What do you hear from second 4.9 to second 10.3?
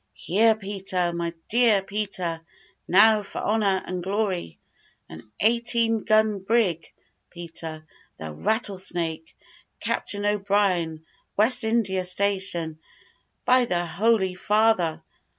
An eighteen gun brig, Peter. The Rattlesnake Captain